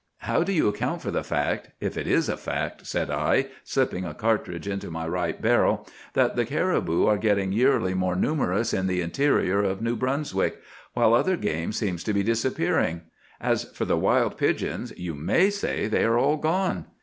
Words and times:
"How 0.21 0.41
do 0.41 0.51
you 0.51 0.67
account 0.67 1.03
for 1.03 1.11
the 1.11 1.23
fact, 1.23 1.69
if 1.79 1.95
it 1.95 2.07
is 2.07 2.27
a 2.27 2.35
fact," 2.35 2.87
said 2.87 3.11
I, 3.11 3.49
slipping 3.63 4.03
a 4.03 4.15
cartridge 4.15 4.67
into 4.67 4.89
my 4.89 5.07
right 5.07 5.39
barrel, 5.39 5.85
"that 6.13 6.35
the 6.35 6.43
caribou 6.43 7.05
are 7.05 7.19
getting 7.19 7.51
yearly 7.51 7.93
more 7.93 8.15
numerous 8.15 8.73
in 8.73 8.87
the 8.87 8.99
interior 9.01 9.61
of 9.61 9.79
New 9.79 9.95
Brunswick, 9.95 10.59
while 10.95 11.13
other 11.13 11.37
game 11.37 11.71
seems 11.71 12.03
to 12.05 12.13
be 12.13 12.23
disappearing. 12.23 13.01
As 13.39 13.63
for 13.65 13.85
the 13.85 13.95
wild 13.95 14.37
pigeons, 14.37 14.91
you 14.97 15.13
may 15.13 15.51
say 15.51 15.85
they 15.85 16.03
are 16.03 16.17
all 16.17 16.37
gone. 16.37 16.85